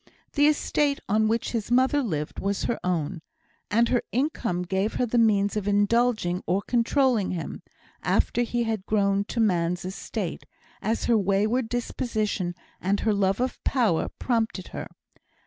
The 0.33 0.47
estate 0.47 0.99
on 1.07 1.27
which 1.27 1.51
his 1.51 1.69
mother 1.69 2.01
lived 2.01 2.39
was 2.39 2.63
her 2.63 2.79
own; 2.83 3.21
and 3.69 3.89
her 3.89 4.01
income 4.11 4.63
gave 4.63 4.95
her 4.95 5.05
the 5.05 5.19
means 5.19 5.55
of 5.55 5.67
indulging 5.67 6.41
or 6.47 6.63
controlling 6.63 7.29
him, 7.33 7.61
after 8.01 8.41
he 8.41 8.63
had 8.63 8.87
grown 8.87 9.25
to 9.25 9.39
man's 9.39 9.85
estate, 9.85 10.43
as 10.81 11.05
her 11.05 11.19
wayward 11.19 11.69
disposition 11.69 12.55
and 12.81 13.01
her 13.01 13.13
love 13.13 13.39
of 13.39 13.63
power 13.63 14.09
prompted 14.17 14.69
her. 14.69 14.87